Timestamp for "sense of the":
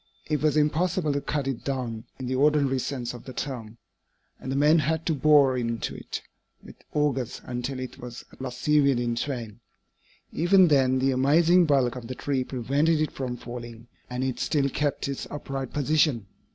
2.79-3.33